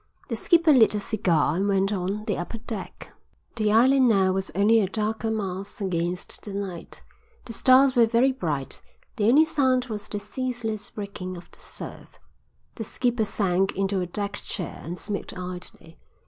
The 0.29 0.35
skipper 0.35 0.73
lit 0.73 0.95
a 0.95 0.99
cigar 0.99 1.55
and 1.57 1.67
went 1.67 1.91
on 1.93 2.25
the 2.25 2.35
upper 2.35 2.57
deck. 2.57 3.13
The 3.55 3.71
island 3.71 4.07
now 4.07 4.31
was 4.31 4.49
only 4.55 4.79
a 4.79 4.89
darker 4.89 5.29
mass 5.29 5.79
against 5.79 6.41
the 6.43 6.55
night. 6.55 7.03
The 7.45 7.53
stars 7.53 7.95
were 7.95 8.07
very 8.07 8.31
bright. 8.31 8.81
The 9.17 9.27
only 9.29 9.45
sound 9.45 9.85
was 9.93 10.07
the 10.07 10.17
ceaseless 10.19 10.89
breaking 10.89 11.37
of 11.37 11.51
the 11.51 11.59
surf. 11.59 12.17
The 12.73 12.83
skipper 12.83 13.25
sank 13.25 13.75
into 13.75 14.01
a 14.01 14.07
deck 14.07 14.33
chair 14.37 14.79
and 14.83 14.97
smoked 14.97 15.37
idly. 15.37 15.99